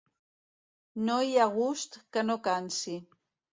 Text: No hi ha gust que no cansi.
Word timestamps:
No 1.09 1.17
hi 1.27 1.37
ha 1.43 1.47
gust 1.59 2.01
que 2.19 2.25
no 2.33 2.41
cansi. 2.51 2.99